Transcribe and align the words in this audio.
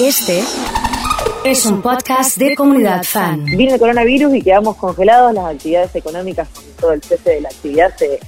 Este 0.00 0.42
es 1.44 1.66
un 1.66 1.82
podcast 1.82 2.38
de 2.38 2.56
comunidad 2.56 3.02
fan. 3.02 3.44
Vino 3.44 3.74
el 3.74 3.78
coronavirus 3.78 4.34
y 4.34 4.42
quedamos 4.42 4.76
congelados, 4.76 5.34
las 5.34 5.54
actividades 5.54 5.94
económicas 5.94 6.48
con 6.48 6.64
todo 6.80 6.92
el 6.92 7.02
cese 7.02 7.30
de 7.30 7.40
la 7.42 7.48
actividad 7.50 7.94
se, 7.96 8.18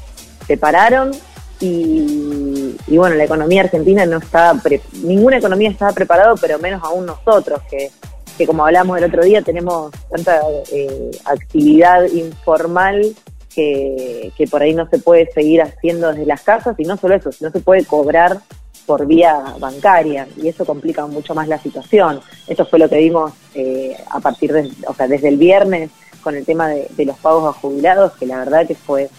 se 0.46 0.56
pararon 0.56 1.12
y, 1.60 2.76
bueno, 2.88 3.16
la 3.16 3.24
economía 3.24 3.62
argentina 3.62 4.04
no 4.04 4.18
estaba, 4.18 4.60
ninguna 5.02 5.38
economía 5.38 5.70
estaba 5.70 5.92
preparada, 5.92 6.34
pero 6.38 6.58
menos 6.58 6.82
aún 6.82 7.06
nosotros, 7.06 7.62
que, 7.70 7.90
que 8.36 8.46
como 8.46 8.66
hablamos 8.66 8.98
el 8.98 9.04
otro 9.04 9.24
día, 9.24 9.40
tenemos 9.40 9.90
tanta 10.10 10.42
eh, 10.70 11.10
actividad 11.24 12.04
informal 12.04 13.14
que, 13.54 14.30
que 14.36 14.46
por 14.46 14.62
ahí 14.62 14.74
no 14.74 14.86
se 14.90 14.98
puede 14.98 15.32
seguir 15.32 15.62
haciendo 15.62 16.10
desde 16.10 16.26
las 16.26 16.42
casas 16.42 16.74
y 16.78 16.84
no 16.84 16.96
solo 16.98 17.14
eso, 17.14 17.30
no 17.40 17.50
se 17.50 17.60
puede 17.60 17.84
cobrar 17.84 18.40
por 18.86 19.06
vía 19.06 19.42
bancaria 19.58 20.26
y 20.36 20.48
eso 20.48 20.64
complica 20.64 21.06
mucho 21.06 21.34
más 21.34 21.48
la 21.48 21.58
situación. 21.58 22.20
Esto 22.46 22.66
fue 22.66 22.78
lo 22.78 22.88
que 22.88 22.98
vimos 22.98 23.32
eh, 23.54 23.96
a 24.10 24.20
partir 24.20 24.52
de, 24.52 24.70
o 24.86 24.94
sea, 24.94 25.06
desde 25.08 25.28
el 25.28 25.36
viernes 25.36 25.90
con 26.22 26.34
el 26.34 26.44
tema 26.44 26.68
de, 26.68 27.04
los 27.04 27.18
pagos 27.18 27.54
a 27.54 27.58
jubilados, 27.58 28.12
que 28.12 28.26
la 28.26 28.38
verdad 28.38 28.66
que 28.66 28.74
fue 28.74 29.10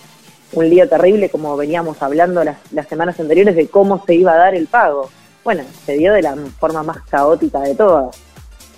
un 0.53 0.70
lío 0.70 0.88
terrible, 0.89 1.30
como 1.30 1.55
veníamos 1.55 2.02
hablando 2.02 2.44
las, 2.44 2.58
las 2.72 2.88
semanas 2.88 3.20
anteriores 3.20 3.55
de 3.55 3.67
cómo 3.67 4.03
se 4.05 4.16
iba 4.16 4.34
a 4.34 4.38
dar 4.38 4.55
el 4.55 4.67
pago. 4.67 5.09
Bueno, 5.44 5.63
se 5.86 5.94
dio 5.94 6.13
de 6.13 6.23
la 6.23 6.36
forma 6.59 6.81
más 6.81 6.97
caótica 7.08 7.59
de 7.59 7.75
todas. 7.75 8.16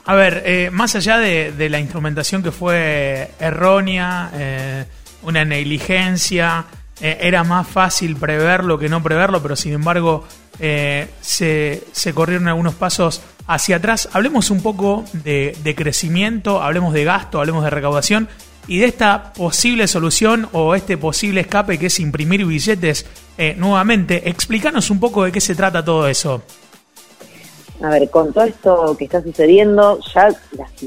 A 0.07 0.15
ver, 0.15 0.43
eh, 0.45 0.69
más 0.71 0.95
allá 0.95 1.17
de, 1.17 1.69
la 1.69 1.79
instrumentación 1.79 2.41
que 2.41 2.51
fue 2.51 3.31
errónea, 3.39 4.31
eh, 4.33 4.85
una 5.23 5.43
negligencia, 5.43 6.65
era 6.99 7.43
más 7.43 7.67
fácil 7.67 8.15
preverlo 8.15 8.79
que 8.79 8.89
no 8.89 9.03
preverlo, 9.03 9.41
pero 9.41 9.55
sin 9.55 9.73
embargo 9.73 10.23
eh, 10.59 11.07
se, 11.21 12.13
corrieron 12.13 12.47
algunos 12.47 12.75
pasos 12.75 13.21
hacia 13.47 13.77
atrás. 13.77 14.09
Hablemos 14.13 14.49
un 14.49 14.61
poco 14.61 15.03
de, 15.13 15.73
crecimiento, 15.75 16.61
hablemos 16.61 16.93
de 16.93 17.03
gasto, 17.03 17.39
hablemos 17.39 17.63
de 17.63 17.69
recaudación 17.69 18.27
y 18.67 18.79
de 18.79 18.87
esta 18.87 19.33
posible 19.33 19.87
solución 19.87 20.49
o 20.51 20.75
este 20.75 20.97
posible 20.97 21.41
escape 21.41 21.77
que 21.77 21.85
es 21.85 21.99
imprimir 21.99 22.45
billetes 22.45 23.05
eh, 23.37 23.55
nuevamente. 23.57 24.29
Explícanos 24.29 24.89
un 24.89 24.99
poco 24.99 25.23
de 25.23 25.31
qué 25.31 25.41
se 25.41 25.55
trata 25.55 25.85
todo 25.85 26.07
eso. 26.07 26.41
A 27.79 27.89
ver, 27.89 28.09
con 28.09 28.33
todo 28.33 28.43
esto 28.45 28.95
que 28.97 29.05
está 29.05 29.21
sucediendo, 29.21 29.99
ya 30.11 30.29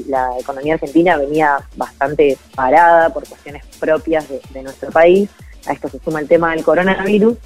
la, 0.07 0.37
economía 0.37 0.73
argentina 0.73 1.15
venía 1.15 1.57
bastante 1.77 2.37
parada 2.53 3.09
por 3.13 3.25
cuestiones 3.25 3.63
propias 3.79 4.27
de, 4.27 4.41
de 4.53 4.63
nuestro 4.63 4.91
país. 4.91 5.29
A 5.67 5.73
esto 5.73 5.89
se 5.89 5.99
suma 5.99 6.19
el 6.19 6.27
tema 6.27 6.51
del 6.51 6.63
coronavirus 6.63 7.37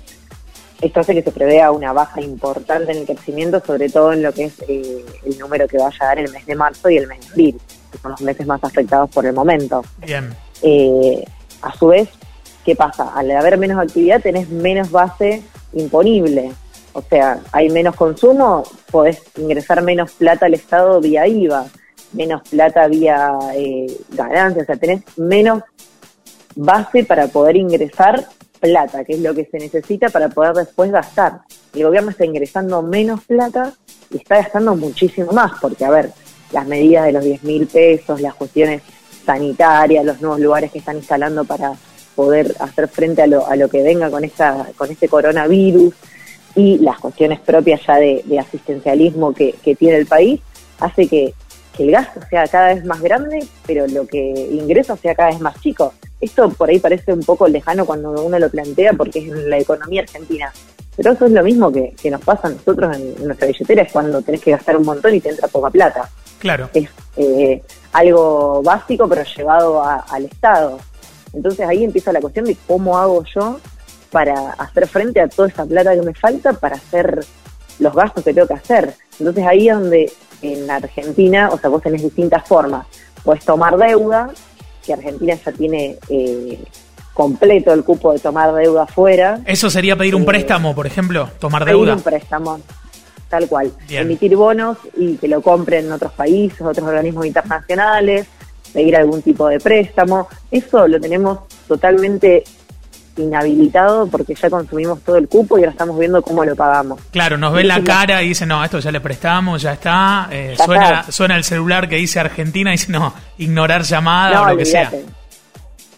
esto 0.82 1.00
hace 1.00 1.14
que 1.14 1.24
se 1.24 1.32
prevea 1.32 1.72
una 1.72 1.94
baja 1.94 2.22
importante 2.22 2.92
en 2.92 3.00
el 3.00 3.06
crecimiento, 3.06 3.62
sobre 3.66 3.90
todo 3.90 4.14
en 4.14 4.22
lo 4.22 4.34
que 4.34 4.46
es 4.46 4.54
eh, 4.68 5.06
el 5.26 5.40
número 5.40 5.68
que 5.68 5.78
vaya 5.78 5.98
a 6.02 6.06
dar 6.06 6.20
el 6.20 6.32
mes 6.32 6.46
de 6.46 6.56
marzo 6.56 6.90
y 6.90 6.98
el 6.98 7.08
mes 7.08 7.22
de 7.22 7.28
abril, 7.32 7.62
que 7.92 7.98
son 7.98 8.12
los 8.12 8.22
meses 8.22 8.46
más 8.46 8.64
afectados 8.64 9.10
por 9.10 9.26
el 9.26 9.34
momento. 9.34 9.84
Bien. 10.00 10.36
Eh, 10.62 11.24
a 11.62 11.76
su 11.78 11.88
vez, 11.88 12.10
¿qué 12.66 12.76
pasa? 12.76 13.14
Al 13.16 13.32
haber 13.32 13.58
menos 13.58 13.80
actividad 13.80 14.22
tenés 14.22 14.50
menos 14.50 14.92
base 14.92 15.42
imponible. 15.74 16.52
O 16.94 17.02
sea, 17.02 17.40
hay 17.52 17.70
menos 17.70 17.96
consumo, 17.96 18.64
podés 18.92 19.22
ingresar 19.38 19.82
menos 19.82 20.12
plata 20.12 20.46
al 20.46 20.54
Estado 20.54 21.00
vía 21.02 21.28
IVA, 21.28 21.66
menos 22.14 22.42
plata 22.50 22.88
vía 22.88 23.32
eh, 23.54 23.88
ganancias, 24.10 24.64
o 24.64 24.66
sea, 24.66 24.76
tenés 24.78 25.04
menos 25.18 25.64
base 26.56 27.04
para 27.04 27.28
poder 27.28 27.58
ingresar 27.58 28.26
plata, 28.60 29.04
que 29.04 29.14
es 29.14 29.20
lo 29.20 29.34
que 29.34 29.46
se 29.46 29.58
necesita 29.58 30.10
para 30.10 30.30
poder 30.30 30.54
después 30.54 30.92
gastar. 30.92 31.42
El 31.74 31.84
gobierno 31.84 32.12
está 32.12 32.26
ingresando 32.26 32.82
menos 32.82 33.24
plata 33.26 33.74
y 34.10 34.18
está 34.18 34.38
gastando 34.38 34.76
muchísimo 34.76 35.32
más, 35.32 35.54
porque 35.62 35.86
a 35.86 35.92
ver, 35.92 36.12
las 36.52 36.66
medidas 36.66 37.06
de 37.06 37.12
los 37.12 37.24
10 37.24 37.44
mil 37.44 37.68
pesos, 37.68 38.22
las 38.22 38.34
cuestiones 38.36 38.82
sanitarias, 39.26 40.06
los 40.06 40.22
nuevos 40.22 40.40
lugares 40.40 40.72
que 40.72 40.80
están 40.80 40.98
instalando 40.98 41.44
para 41.44 41.74
poder 42.16 42.56
hacer 42.60 42.88
frente 42.88 43.22
a 43.22 43.28
lo, 43.28 43.46
a 43.46 43.56
lo 43.56 43.68
que 43.70 43.84
venga 43.84 44.10
con, 44.10 44.24
esta, 44.24 44.68
con 44.78 44.90
este 44.90 45.10
coronavirus 45.10 45.94
y 46.56 46.78
las 46.78 47.00
cuestiones 47.00 47.40
propias 47.42 47.82
ya 47.86 47.98
de, 47.98 48.40
asistencialismo 48.40 49.34
que, 49.34 49.54
tiene 49.78 49.98
el 49.98 50.06
país, 50.06 50.40
hace 50.80 51.08
que, 51.08 51.34
que 51.76 51.84
el 51.84 51.92
gasto 51.92 52.22
sea 52.30 52.48
cada 52.48 52.74
vez 52.74 52.86
más 52.86 53.02
grande, 53.02 53.46
pero 53.68 53.86
lo 53.88 54.08
que 54.08 54.20
ingresa 54.52 54.96
sea 54.96 55.14
cada 55.14 55.32
vez 55.32 55.42
más 55.42 55.60
chico. 55.60 55.94
Esto 56.22 56.50
por 56.50 56.70
ahí 56.70 56.80
parece 56.80 57.14
un 57.14 57.22
poco 57.22 57.48
lejano 57.48 57.86
cuando 57.86 58.12
uno 58.12 58.40
lo 58.40 58.50
plantea 58.50 58.94
porque 58.94 59.20
es 59.20 59.30
la 59.30 59.58
economía 59.58 60.02
argentina. 60.02 60.52
Pero 60.96 61.12
eso 61.12 61.26
es 61.26 61.32
lo 61.32 61.44
mismo 61.44 61.72
que, 61.72 61.94
nos 62.10 62.22
pasa 62.22 62.48
a 62.48 62.52
nosotros 62.52 62.96
en, 62.96 63.26
nuestra 63.26 63.48
billetera, 63.48 63.82
es 63.82 63.92
cuando 63.92 64.22
tenés 64.22 64.42
que 64.42 64.52
gastar 64.52 64.78
un 64.78 64.86
montón 64.86 65.14
y 65.14 65.20
te 65.20 65.30
entra 65.30 65.48
poca 65.48 65.70
plata. 65.70 66.10
Claro. 66.40 66.70
Es 66.74 66.90
eh, 67.18 67.62
algo 67.92 68.62
básico 68.64 69.08
pero 69.08 69.24
llevado 69.24 69.84
al 69.84 70.26
Estado. 70.26 70.80
Entonces 71.34 71.68
ahí 71.68 71.84
empieza 71.84 72.14
la 72.14 72.22
cuestión 72.22 72.46
de 72.46 72.56
cómo 72.66 72.98
hago 72.98 73.24
yo 73.36 73.60
para 74.10 74.52
hacer 74.52 74.88
frente 74.88 75.20
a 75.20 75.28
toda 75.28 75.50
esa 75.50 75.66
plata 75.66 75.94
que 75.94 76.02
me 76.02 76.14
falta 76.14 76.54
para 76.54 76.78
hacer 76.78 77.26
los 77.80 77.94
gastos 77.94 78.24
que 78.24 78.34
tengo 78.34 78.48
que 78.48 78.54
hacer. 78.54 78.94
Entonces 79.20 79.46
ahí 79.46 79.68
es 79.68 79.76
donde 79.76 80.12
en 80.42 80.70
Argentina, 80.72 81.50
o 81.52 81.58
sea, 81.58 81.70
vos 81.70 81.82
tenés 81.82 82.04
distintas 82.04 82.48
formas. 82.48 82.88
Puedes 83.24 83.44
tomar 83.44 83.78
deuda, 83.78 84.30
que 84.86 84.94
Argentina 84.94 85.34
ya 85.34 85.52
tiene 85.52 85.98
eh, 86.10 86.60
completo 87.14 87.74
el 87.74 87.84
cupo 87.84 88.14
de 88.14 88.20
tomar 88.20 88.54
deuda 88.54 88.84
afuera. 88.84 89.40
¿Eso 89.46 89.70
sería 89.70 89.96
pedir 89.96 90.16
un 90.16 90.24
eh, 90.24 90.26
préstamo, 90.26 90.76
por 90.76 90.86
ejemplo? 90.86 91.30
¿Tomar 91.40 91.66
deuda? 91.66 91.94
Pedir 91.94 91.98
un 91.98 92.04
préstamo, 92.04 92.60
tal 93.30 93.48
cual. 93.48 93.72
Emitir 93.90 94.36
bonos 94.36 94.78
y 94.98 95.16
que 95.16 95.28
lo 95.28 95.42
compren 95.42 95.86
en 95.86 95.92
otros 95.94 96.12
países, 96.12 96.62
otros 96.62 96.88
organismos 96.88 97.26
internacionales, 97.26 98.28
pedir 98.74 98.96
algún 98.98 99.22
tipo 99.22 99.48
de 99.48 99.60
préstamo. 99.60 100.28
Eso 100.52 100.88
lo 100.88 101.00
tenemos 101.00 101.40
totalmente 101.68 102.44
inhabilitado 103.18 104.08
porque 104.08 104.36
ya 104.36 104.50
consumimos 104.50 105.02
todo 105.02 105.18
el 105.18 105.28
cupo 105.28 105.58
y 105.58 105.62
ahora 105.62 105.72
estamos 105.72 105.98
viendo 105.98 106.22
cómo 106.22 106.44
lo 106.44 106.56
pagamos. 106.56 107.00
Claro, 107.12 107.38
nos 107.38 107.54
ven 107.54 107.68
la 107.68 107.84
cara 107.84 108.22
y 108.22 108.30
dicen, 108.30 108.50
no, 108.50 108.64
esto 108.64 108.80
ya 108.80 108.92
le 108.92 109.02
prestamos, 109.02 109.62
ya 109.62 109.74
está. 109.74 110.28
Eh, 110.32 110.56
suena, 110.64 111.04
suena 111.12 111.36
el 111.38 111.44
celular 111.44 111.88
que 111.88 111.96
dice 111.96 112.20
Argentina 112.20 112.72
y 112.72 112.74
dice, 112.74 112.92
no, 112.92 113.14
ignorar 113.38 113.84
llamada 113.84 114.44
o 114.44 114.50
lo 114.50 114.58
que 114.58 114.66
sea. 114.66 114.92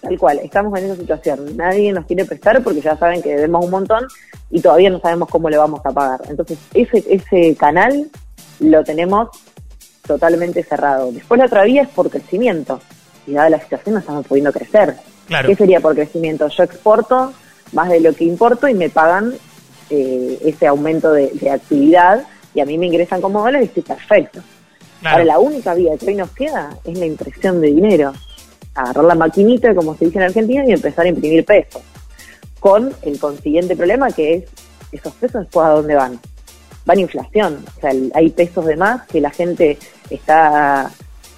Tal 0.02 0.18
cual, 0.18 0.40
estamos 0.44 0.78
en 0.80 0.86
esa 0.86 0.96
situación. 0.96 1.58
Nadie 1.58 1.92
nos 1.92 2.06
quiere 2.06 2.24
prestar 2.26 2.62
porque 2.64 2.82
ya 2.82 2.96
saben 2.98 3.22
que 3.22 3.30
debemos 3.30 3.66
un 3.66 3.72
montón 3.72 4.06
y 4.50 4.62
todavía 4.62 4.90
no 4.90 5.00
sabemos 5.00 5.28
cómo 5.30 5.50
le 5.50 5.58
vamos 5.58 5.82
a 5.84 5.92
pagar. 5.92 6.22
Entonces, 6.30 6.60
ese, 6.74 7.04
ese 7.10 7.56
canal 7.56 8.08
lo 8.60 8.84
tenemos 8.84 9.30
totalmente 10.06 10.64
cerrado. 10.64 11.12
Después 11.12 11.40
la 11.40 11.46
otra 11.46 11.64
vía 11.64 11.84
es 11.84 11.90
por 11.90 12.10
crecimiento. 12.10 12.80
Y 13.26 13.34
dada 13.34 13.50
la 13.50 13.60
situación 13.60 13.96
no 13.96 14.00
estamos 14.00 14.26
pudiendo 14.26 14.54
crecer. 14.54 14.96
¿Qué 15.28 15.56
sería 15.56 15.80
por 15.80 15.96
crecimiento? 15.96 16.48
Yo 16.48 16.64
exporto 16.64 17.34
más 17.74 17.90
de 17.90 18.00
lo 18.00 18.14
que 18.14 18.24
importo 18.24 18.68
y 18.68 18.74
me 18.74 18.90
pagan 18.90 19.34
eh, 19.90 20.40
ese 20.46 20.68
aumento 20.68 21.12
de, 21.12 21.50
actividad 21.52 22.26
y 22.54 22.62
a 22.62 22.66
mí 22.66 22.78
me 22.78 22.88
ingresan 22.88 23.22
como 23.22 23.42
dólares 23.42 23.70
y 23.76 23.80
estoy 23.80 23.96
perfecto. 23.96 24.42
Ahora, 25.04 25.24
la 25.26 25.40
única 25.40 25.74
vía 25.74 25.96
que 25.98 26.08
hoy 26.08 26.16
nos 26.16 26.32
queda 26.32 26.78
es 26.84 26.98
la 26.98 27.06
impresión 27.06 27.62
de 27.62 27.68
dinero. 27.68 28.14
Agarrar 28.74 29.06
la 29.06 29.16
maquinita, 29.16 29.76
como 29.76 29.96
se 29.96 30.06
dice 30.06 30.18
en 30.18 30.26
Argentina, 30.26 30.64
y 30.66 30.72
empezar 30.72 31.06
a 31.06 31.10
imprimir 31.10 31.46
pesos. 31.46 31.82
Con 32.60 32.94
el 33.04 33.20
consiguiente 33.20 33.76
problema 33.76 34.12
que 34.12 34.34
es, 34.34 34.44
esos 34.92 35.14
pesos 35.14 35.42
después 35.42 35.68
a 35.68 35.72
dónde 35.72 35.96
van. 35.96 36.20
Van 36.86 36.98
a 36.98 37.02
inflación. 37.02 37.64
O 37.78 37.80
sea, 37.80 37.92
hay 38.16 38.30
pesos 38.32 38.66
de 38.66 38.76
más 38.76 39.06
que 39.08 39.22
la 39.22 39.30
gente 39.30 39.78
está 40.10 40.90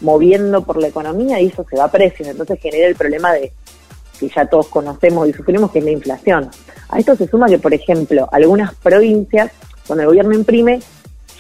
moviendo 0.01 0.63
por 0.63 0.81
la 0.81 0.88
economía 0.88 1.41
y 1.41 1.47
eso 1.47 1.66
se 1.69 1.75
va 1.75 1.85
a 1.85 1.91
precios. 1.91 2.29
Entonces 2.29 2.59
genera 2.61 2.88
el 2.88 2.95
problema 2.95 3.33
de 3.33 3.51
que 4.19 4.30
ya 4.30 4.46
todos 4.46 4.68
conocemos 4.68 5.28
y 5.28 5.34
sufrimos, 5.34 5.72
que 5.72 5.80
es 5.80 5.85
la 5.85 5.91
inflación. 5.91 6.50
A 6.90 7.00
esto 7.00 7.16
se 7.16 7.28
suma 7.28 7.47
que, 7.47 7.59
por 7.59 7.74
ejemplo, 7.74 8.28
algunas 8.31 8.75
provincias, 8.75 9.52
cuando 9.88 10.03
el 10.03 10.09
gobierno 10.09 10.34
imprime, 10.34 10.80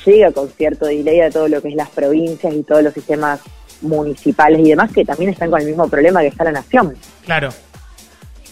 llega 0.05 0.31
con 0.31 0.49
cierto 0.49 0.85
delay 0.85 1.21
a 1.21 1.29
todo 1.29 1.47
lo 1.47 1.61
que 1.61 1.69
es 1.69 1.75
las 1.75 1.89
provincias 1.89 2.53
y 2.53 2.63
todos 2.63 2.83
los 2.83 2.93
sistemas 2.93 3.41
municipales 3.81 4.59
y 4.59 4.69
demás, 4.69 4.91
que 4.91 5.05
también 5.05 5.31
están 5.31 5.51
con 5.51 5.61
el 5.61 5.67
mismo 5.67 5.87
problema 5.87 6.21
que 6.21 6.27
está 6.27 6.43
la 6.43 6.51
nación. 6.51 6.95
Claro. 7.25 7.49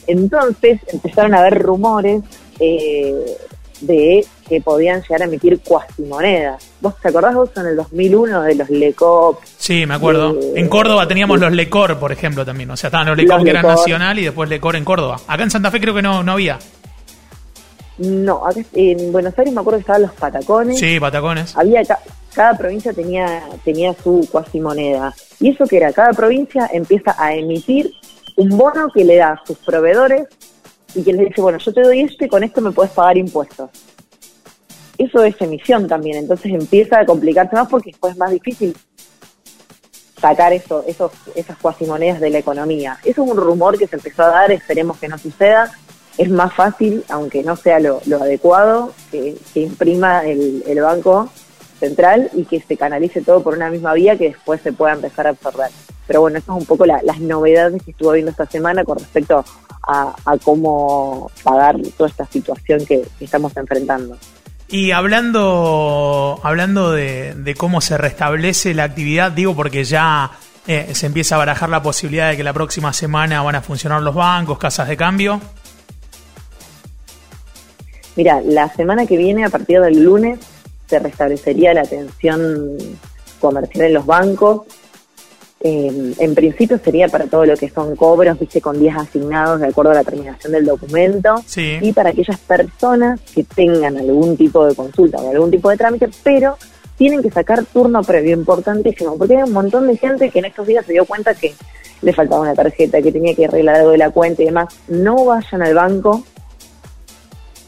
Entonces 0.06 0.80
empezaron 0.88 1.34
a 1.34 1.40
haber 1.40 1.62
rumores 1.62 2.22
eh, 2.60 3.38
de 3.82 4.26
que 4.48 4.62
podían 4.62 5.02
llegar 5.02 5.22
a 5.22 5.26
emitir 5.26 5.60
cuasimonedas. 5.62 6.70
¿Vos 6.82 6.96
te 7.02 7.10
acordás 7.10 7.36
vos 7.36 7.50
en 7.58 7.68
el 7.68 7.76
2001 7.76 8.42
de 8.44 8.56
los 8.56 8.70
LECOP? 8.70 9.44
Sí, 9.58 9.86
me 9.86 9.96
acuerdo. 9.96 10.38
en 10.56 10.70
Córdoba 10.70 11.08
teníamos 11.08 11.40
los 11.40 11.52
LECOR, 11.52 11.98
por 11.98 12.12
ejemplo, 12.12 12.46
también. 12.46 12.70
O 12.72 12.78
sea, 12.78 12.88
estaban 12.88 13.08
los 13.08 13.18
LECOR 13.18 13.44
que 13.44 13.50
eran 13.50 13.66
nacional 13.66 14.20
y 14.20 14.26
después 14.26 14.50
LECOR 14.50 14.76
en 14.76 14.86
Córdoba. 14.86 15.20
Acá 15.28 15.44
en 15.44 15.52
Santa 15.52 15.72
Fe 15.72 15.80
creo 15.80 15.94
que 15.94 16.02
no, 16.02 16.24
no 16.24 16.34
había. 16.34 16.60
No, 17.98 18.44
en 18.74 19.12
Buenos 19.12 19.38
Aires 19.38 19.54
me 19.54 19.62
acuerdo 19.62 19.80
que 19.80 19.82
estaban 19.82 20.04
los 20.04 20.12
patacones. 20.12 20.80
Sí, 20.80 21.00
patacones. 21.00 21.58
Había 21.58 21.82
cada 22.34 22.56
provincia 22.56 22.94
tenía 22.94 23.42
tenía 23.66 23.96
su 24.04 24.28
cuasimoneda. 24.32 25.14
Y 25.40 25.50
eso 25.50 25.66
que 25.66 25.78
era, 25.78 25.92
cada 25.92 26.14
provincia 26.14 26.70
empieza 26.72 27.16
a 27.18 27.34
emitir 27.34 27.92
un 28.36 28.50
bono 28.56 28.90
que 28.94 29.04
le 29.04 29.16
da 29.16 29.32
a 29.32 29.46
sus 29.46 29.58
proveedores 29.58 30.28
y 30.94 31.04
que 31.04 31.14
les 31.14 31.30
dice, 31.30 31.42
bueno, 31.42 31.58
yo 31.58 31.74
te 31.74 31.82
doy 31.82 32.02
esto 32.02 32.26
y 32.26 32.28
con 32.28 32.44
esto 32.44 32.62
me 32.62 32.72
puedes 32.72 32.92
pagar 32.92 33.18
impuestos. 33.18 33.70
Eso 34.98 35.24
es 35.24 35.40
emisión 35.40 35.88
también, 35.88 36.18
entonces 36.18 36.52
empieza 36.52 37.00
a 37.00 37.06
complicarse 37.06 37.56
más 37.56 37.68
porque 37.68 37.92
después 37.92 38.14
es 38.14 38.20
más 38.20 38.32
difícil 38.32 38.76
sacar 40.20 40.54
eso, 40.54 40.84
esos, 40.88 41.12
esas 41.36 41.58
cuasimonedas 41.58 42.20
de 42.20 42.30
la 42.30 42.40
economía. 42.40 42.98
Eso 43.04 43.24
es 43.24 43.30
un 43.30 43.38
rumor 43.38 43.78
que 43.78 43.88
se 43.88 43.96
empezó 43.96 44.24
a 44.24 44.30
dar, 44.30 44.52
esperemos 44.52 44.98
que 44.98 45.08
no 45.08 45.18
suceda. 45.18 45.72
Es 46.18 46.30
más 46.30 46.54
fácil, 46.54 47.04
aunque 47.10 47.44
no 47.44 47.56
sea 47.56 47.80
lo, 47.80 48.02
adecuado, 48.20 48.94
que, 49.12 49.36
imprima 49.54 50.26
el, 50.26 50.82
Banco 50.82 51.30
Central 51.80 52.32
y 52.34 52.46
que 52.46 52.60
se 52.60 52.76
canalice 52.76 53.22
todo 53.22 53.44
por 53.44 53.54
una 53.54 53.70
misma 53.70 53.94
vía 53.94 54.18
que 54.18 54.30
después 54.30 54.62
se 54.62 54.74
pueda 54.74 54.94
empezar 54.94 55.28
a 55.28 55.32
absorber. 55.32 55.70
Pero 56.08 56.22
bueno, 56.22 56.40
eso 56.40 56.54
es 56.54 56.62
un 56.62 56.66
poco 56.66 56.86
las 56.88 57.20
novedades 57.20 57.84
que 57.84 57.92
estuvo 57.92 58.14
viendo 58.14 58.32
esta 58.32 58.48
semana 58.48 58.84
con 58.84 58.98
respecto 58.98 59.46
a, 59.84 60.16
cómo 60.44 61.30
pagar 61.44 61.78
toda 61.96 62.10
esta 62.10 62.26
situación 62.26 62.86
que 62.86 63.08
estamos 63.20 63.56
enfrentando. 63.56 64.18
Y 64.70 64.92
hablando, 64.92 66.40
hablando 66.44 66.92
de, 66.92 67.56
cómo 67.58 67.80
se 67.80 67.98
restablece 67.98 68.74
la 68.74 68.84
actividad, 68.84 69.32
digo 69.32 69.56
porque 69.56 69.86
ya 69.86 70.32
eh, 70.68 70.90
se 70.94 71.06
empieza 71.06 71.36
a 71.36 71.38
barajar 71.38 71.70
la 71.70 71.82
posibilidad 71.82 72.30
de 72.30 72.38
que 72.38 72.44
la 72.44 72.54
próxima 72.54 72.92
semana 72.92 73.42
van 73.42 73.56
a 73.56 73.62
funcionar 73.62 74.02
los 74.02 74.14
bancos, 74.14 74.58
casas 74.58 74.90
de 74.90 74.98
cambio. 74.98 75.40
Mira, 78.18 78.42
la 78.42 78.68
semana 78.70 79.06
que 79.06 79.16
viene, 79.16 79.46
a 79.46 79.50
partir 79.50 79.80
del 79.80 80.04
lunes, 80.04 80.40
se 80.88 81.00
restablecería 81.00 81.74
la 81.74 81.82
atención 81.82 82.78
comercial 83.40 83.86
en 83.86 83.94
los 83.94 84.06
bancos, 84.06 84.64
eh, 85.60 86.14
en 86.20 86.36
principio 86.36 86.80
sería 86.84 87.08
para 87.08 87.26
todo 87.26 87.46
lo 87.46 87.56
que 87.58 87.70
son 87.70 87.96
cobros, 87.96 88.40
viste, 88.40 88.62
con 88.62 88.80
días 88.80 88.98
asignados 88.98 89.60
de 89.60 89.68
acuerdo 89.68 89.92
a 89.92 89.96
la 89.96 90.04
terminación 90.04 90.54
del 90.54 90.66
documento. 90.66 91.36
Y 91.56 91.94
para 91.94 92.12
aquellas 92.12 92.40
personas 92.40 93.20
que 93.34 93.44
tengan 93.44 93.98
algún 93.98 94.38
tipo 94.38 94.66
de 94.66 94.76
consulta 94.76 95.18
o 95.18 95.32
algún 95.32 95.52
tipo 95.52 95.70
de 95.70 95.78
trámite, 95.78 96.10
pero 96.24 96.58
tienen 96.98 97.22
que 97.22 97.32
sacar 97.32 97.66
turno 97.66 98.04
previo, 98.04 98.36
importantísimo, 98.36 99.18
porque 99.18 99.38
hay 99.38 99.44
un 99.44 99.54
montón 99.54 99.88
de 99.88 99.98
gente 99.98 100.30
que 100.30 100.40
en 100.40 100.46
estos 100.46 100.68
días 100.68 100.86
se 100.86 100.94
dio 100.94 101.06
cuenta 101.06 101.34
que 101.34 101.54
le 102.02 102.14
faltaba 102.14 102.42
una 102.42 102.56
tarjeta, 102.56 103.02
que 103.02 103.12
tenía 103.12 103.36
que 103.36 103.46
arreglar 103.46 103.78
algo 103.78 103.92
de 103.92 103.98
la 103.98 104.12
cuenta 104.12 104.44
y 104.44 104.46
demás. 104.46 104.76
No 104.88 105.26
vayan 105.26 105.62
al 105.64 105.74
banco 105.74 106.24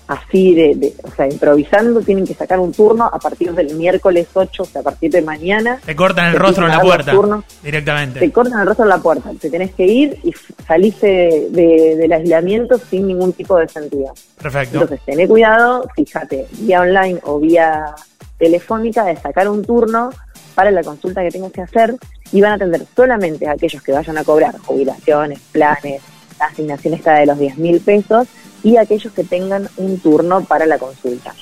así 0.10 0.56
de, 0.56 0.94
o 1.04 1.12
sea, 1.12 1.28
improvisando, 1.28 2.02
tienen 2.02 2.26
que 2.26 2.34
sacar 2.34 2.60
un 2.60 2.74
turno 2.74 3.06
a 3.06 3.20
partir 3.20 3.54
del 3.54 3.76
miércoles 3.76 4.28
8, 4.34 4.64
o 4.64 4.66
sea, 4.66 4.82
a 4.82 4.84
partir 4.84 5.12
de 5.12 5.22
mañana. 5.22 5.80
Te 5.86 5.96
cortan 5.96 6.34
el 6.34 6.34
rostro 6.34 6.66
en 6.66 6.72
la 6.72 6.82
puerta, 6.82 7.14
directamente. 7.62 8.20
Te 8.20 8.32
cortan 8.32 8.60
el 8.60 8.66
rostro 8.66 8.86
en 8.86 8.90
la 8.90 8.98
puerta, 8.98 9.30
te 9.40 9.52
tenés 9.52 9.72
que 9.76 9.86
ir 9.86 10.18
y 10.24 10.34
saliste 10.66 11.48
de, 11.52 11.96
del 11.96 12.12
aislamiento 12.12 12.80
sin 12.90 13.06
ningún 13.06 13.34
tipo 13.34 13.56
de 13.58 13.68
sentido. 13.68 14.12
Perfecto. 14.42 14.82
Entonces, 14.82 15.00
tené 15.06 15.28
cuidado, 15.28 15.86
fíjate, 15.96 16.48
vía 16.54 16.82
online 16.82 17.20
o 17.26 17.40
vía 17.40 17.94
telefónica, 18.40 19.04
de 19.04 19.16
sacar 19.16 19.48
un 19.48 19.64
turno 19.64 20.10
para 20.56 20.72
la 20.72 20.82
consulta 20.82 21.22
que 21.22 21.30
tengas 21.30 21.52
que 21.52 21.62
hacer 21.62 21.96
y 22.32 22.42
van 22.42 22.54
a 22.54 22.56
atender 22.56 22.84
solamente 22.96 23.48
a 23.48 23.52
aquellos 23.52 23.84
que 23.84 23.92
vayan 23.92 24.18
a 24.18 24.24
cobrar 24.24 24.58
jubilaciones, 24.58 25.40
planes, 25.52 26.02
asignaciones 26.40 27.02
cada 27.04 27.20
de 27.20 27.28
los 27.28 27.38
10 27.38 27.58
mil 27.60 27.80
pesos 27.80 28.28
y 28.64 28.78
aquellos 28.78 29.14
que 29.14 29.24
tengan 29.24 29.70
un 29.78 30.00
turno 30.00 30.44
para 30.44 30.66
la 30.66 30.78
consulta. 30.78 31.34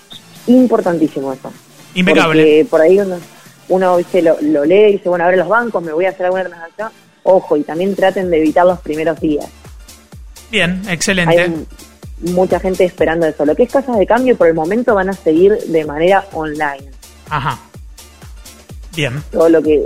Importantísimo 0.47 1.33
eso. 1.33 1.51
Impecable. 1.95 2.43
Porque 2.43 2.67
por 2.69 2.81
ahí 2.81 2.99
uno, 2.99 3.17
uno 3.69 3.97
lo, 3.97 4.37
lo, 4.41 4.65
lee 4.65 4.89
y 4.89 4.91
dice, 4.93 5.09
bueno, 5.09 5.25
ahora 5.25 5.37
los 5.37 5.47
bancos, 5.47 5.83
me 5.83 5.91
voy 5.91 6.05
a 6.05 6.09
hacer 6.09 6.25
alguna 6.25 6.45
transacción. 6.45 6.89
Ojo, 7.23 7.57
y 7.57 7.63
también 7.63 7.95
traten 7.95 8.29
de 8.29 8.37
evitar 8.37 8.65
los 8.65 8.79
primeros 8.79 9.19
días. 9.19 9.47
Bien, 10.49 10.81
excelente. 10.87 11.41
Hay 11.41 11.65
mucha 12.21 12.59
gente 12.59 12.85
esperando 12.85 13.25
eso. 13.25 13.45
Lo 13.45 13.55
que 13.55 13.63
es 13.63 13.71
casas 13.71 13.97
de 13.97 14.05
cambio 14.05 14.37
por 14.37 14.47
el 14.47 14.53
momento 14.53 14.95
van 14.95 15.09
a 15.09 15.13
seguir 15.13 15.57
de 15.57 15.85
manera 15.85 16.25
online. 16.33 16.89
Ajá. 17.29 17.59
Bien. 18.95 19.21
Todo 19.31 19.49
lo 19.49 19.61
que 19.61 19.85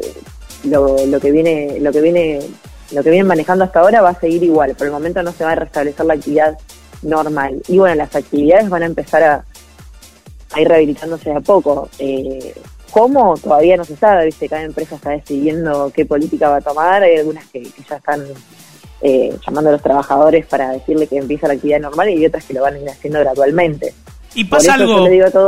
lo, 0.63 1.05
lo 1.05 1.19
que 1.19 1.31
viene 1.31 1.79
lo 1.79 1.91
que 1.91 2.01
viene 2.01 2.39
lo 2.91 3.03
que 3.03 3.09
vienen 3.09 3.27
manejando 3.27 3.63
hasta 3.63 3.79
ahora 3.79 4.01
va 4.01 4.09
a 4.09 4.19
seguir 4.19 4.43
igual. 4.43 4.75
Por 4.75 4.87
el 4.87 4.93
momento 4.93 5.23
no 5.23 5.31
se 5.31 5.43
va 5.43 5.53
a 5.53 5.55
restablecer 5.55 6.05
la 6.05 6.13
actividad 6.13 6.57
normal. 7.01 7.61
Y 7.67 7.77
bueno, 7.77 7.95
las 7.95 8.15
actividades 8.15 8.69
van 8.69 8.83
a 8.83 8.85
empezar 8.87 9.23
a, 9.23 9.43
ir 10.59 10.67
rehabilitándose 10.67 11.31
a 11.31 11.39
poco. 11.39 11.89
Eh, 11.99 12.53
¿Cómo? 12.91 13.37
Todavía 13.37 13.77
no 13.77 13.85
se 13.85 13.95
sabe, 13.95 14.25
¿viste? 14.25 14.49
Cada 14.49 14.63
empresa 14.63 14.95
está 14.95 15.11
decidiendo 15.11 15.91
qué 15.95 16.05
política 16.05 16.49
va 16.49 16.57
a 16.57 16.61
tomar. 16.61 17.01
Hay 17.03 17.17
algunas 17.17 17.45
que, 17.47 17.63
ya 17.89 17.95
están 17.95 18.21
eh, 19.01 19.33
llamando 19.45 19.69
a 19.69 19.73
los 19.73 19.81
trabajadores 19.81 20.45
para 20.45 20.71
decirle 20.71 21.07
que 21.07 21.17
empieza 21.17 21.47
la 21.47 21.53
actividad 21.53 21.79
normal 21.79 22.09
y 22.09 22.25
otras 22.25 22.43
que 22.43 22.53
lo 22.53 22.61
van 22.61 22.75
a 22.75 22.79
ir 22.79 22.89
haciendo 22.89 23.19
gradualmente. 23.19 23.93
Y 24.33 24.45
pasa 24.45 24.75
algo, 24.75 25.07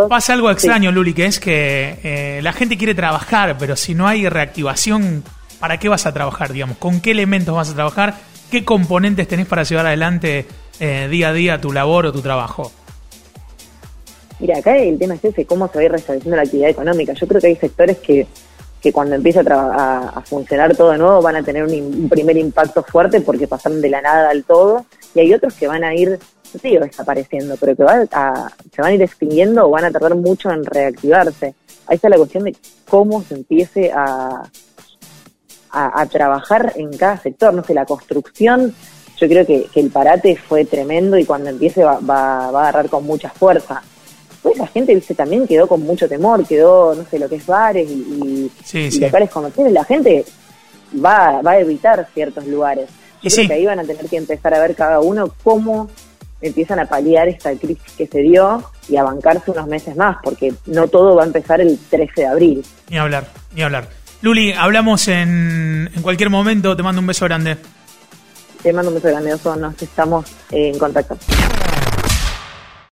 pasa 0.09 0.33
algo 0.33 0.51
extraño, 0.51 0.91
Luli, 0.91 1.13
que 1.13 1.25
es 1.25 1.39
que 1.39 1.99
eh, 2.03 2.41
la 2.41 2.51
gente 2.51 2.77
quiere 2.77 2.93
trabajar, 2.93 3.57
pero 3.57 3.77
si 3.77 3.95
no 3.95 4.07
hay 4.07 4.27
reactivación, 4.27 5.23
¿para 5.59 5.79
qué 5.79 5.87
vas 5.87 6.05
a 6.05 6.13
trabajar, 6.13 6.51
digamos? 6.51 6.77
¿Con 6.77 6.99
qué 6.99 7.11
elementos 7.11 7.55
vas 7.55 7.69
a 7.69 7.75
trabajar? 7.75 8.15
¿Qué 8.51 8.65
componentes 8.65 9.27
tenés 9.27 9.47
para 9.47 9.63
llevar 9.63 9.87
adelante 9.87 10.47
eh, 10.79 11.07
día 11.09 11.29
a 11.29 11.33
día 11.33 11.61
tu 11.61 11.71
labor 11.71 12.07
o 12.07 12.11
tu 12.11 12.21
trabajo? 12.21 12.71
Mira, 14.39 14.57
acá 14.57 14.77
el 14.77 14.97
tema 14.97 15.15
es 15.15 15.23
ese, 15.23 15.45
cómo 15.45 15.67
se 15.67 15.75
va 15.75 15.81
a 15.81 15.85
ir 15.85 15.91
restableciendo 15.91 16.35
la 16.35 16.43
actividad 16.43 16.69
económica. 16.69 17.13
Yo 17.13 17.27
creo 17.27 17.39
que 17.39 17.47
hay 17.47 17.55
sectores 17.55 17.97
que, 17.99 18.27
que 18.81 18.91
cuando 18.91 19.15
empiece 19.15 19.39
a, 19.49 20.21
funcionar 20.25 20.75
todo 20.75 20.91
de 20.91 20.97
nuevo 20.97 21.21
van 21.21 21.37
a 21.37 21.43
tener 21.43 21.63
un, 21.63 22.09
primer 22.09 22.35
impacto 22.37 22.83
fuerte 22.83 23.21
porque 23.21 23.47
pasaron 23.47 23.79
de 23.79 23.89
la 23.89 24.01
nada 24.01 24.29
al 24.29 24.43
todo, 24.43 24.85
y 25.15 25.21
hay 25.21 25.33
otros 25.33 25.53
que 25.53 25.67
van 25.67 25.83
a 25.83 25.95
ir, 25.95 26.19
no 26.53 26.59
digo 26.61 26.83
desapareciendo, 26.83 27.55
pero 27.57 27.75
que 27.75 27.83
van 27.83 28.09
a, 28.11 28.51
se 28.75 28.81
van 28.81 28.91
a 28.91 28.95
ir 28.95 29.01
extinguiendo 29.01 29.67
o 29.67 29.69
van 29.69 29.85
a 29.85 29.91
tardar 29.91 30.15
mucho 30.15 30.51
en 30.51 30.65
reactivarse. 30.65 31.55
Ahí 31.87 31.95
está 31.95 32.09
la 32.09 32.17
cuestión 32.17 32.43
de 32.43 32.55
cómo 32.89 33.21
se 33.23 33.35
empiece 33.35 33.91
a, 33.93 34.43
a, 35.71 36.05
trabajar 36.07 36.73
en 36.75 36.95
cada 36.97 37.17
sector. 37.17 37.53
No 37.53 37.63
sé, 37.63 37.73
la 37.73 37.85
construcción 37.85 38.73
yo 39.17 39.27
creo 39.27 39.45
que, 39.45 39.67
el 39.75 39.89
parate 39.89 40.35
fue 40.35 40.65
tremendo 40.65 41.17
y 41.17 41.25
cuando 41.25 41.49
empiece 41.49 41.83
va, 41.83 41.99
va, 41.99 42.45
a 42.45 42.49
agarrar 42.49 42.89
con 42.89 43.05
mucha 43.05 43.29
fuerza. 43.29 43.81
Pues 44.41 44.57
la 44.57 44.67
gente, 44.67 44.93
viste, 44.93 45.15
también 45.15 45.47
quedó 45.47 45.67
con 45.67 45.81
mucho 45.81 46.07
temor, 46.09 46.45
quedó, 46.45 46.95
no 46.95 47.05
sé, 47.09 47.17
lo 47.17 47.29
que 47.29 47.35
es 47.35 47.45
bares 47.45 47.89
y, 47.89 48.51
locales 48.99 49.29
comerciales, 49.29 49.71
la 49.71 49.85
gente 49.85 50.25
va, 51.03 51.41
va 51.41 51.51
a 51.51 51.59
evitar 51.59 52.05
ciertos 52.13 52.45
lugares. 52.47 52.89
Yo 53.21 53.29
creo 53.29 53.47
que 53.47 53.53
ahí 53.53 53.65
van 53.65 53.79
a 53.79 53.83
tener 53.83 54.05
que 54.07 54.17
empezar 54.17 54.53
a 54.53 54.59
ver 54.59 54.75
cada 54.75 54.99
uno 54.99 55.33
cómo 55.43 55.89
empiezan 56.41 56.79
a 56.79 56.85
paliar 56.85 57.29
esta 57.29 57.53
crisis 57.55 57.93
que 57.97 58.05
se 58.05 58.19
dio 58.19 58.61
y 58.89 58.97
a 58.97 59.03
bancarse 59.03 59.49
unos 59.49 59.65
meses 59.67 59.95
más, 59.95 60.17
porque 60.21 60.53
no 60.65 60.89
todo 60.89 61.15
va 61.15 61.23
a 61.23 61.25
empezar 61.25 61.61
el 61.61 61.79
13 61.89 62.11
de 62.17 62.27
abril. 62.27 62.65
Ni 62.89 62.97
hablar, 62.97 63.27
ni 63.55 63.61
hablar. 63.61 63.87
Luli, 64.21 64.51
hablamos 64.51 65.07
en, 65.07 65.89
en 65.93 66.01
cualquier 66.01 66.29
momento, 66.29 66.75
te 66.75 66.83
mando 66.83 66.99
un 66.99 67.07
beso 67.07 67.23
grande. 67.25 67.57
Te 68.63 68.71
mando 68.71 68.91
un 68.91 68.95
beso 68.95 69.09
grande, 69.09 69.29
nos 69.57 69.81
estamos 69.81 70.25
en 70.49 70.79
contacto. 70.79 71.17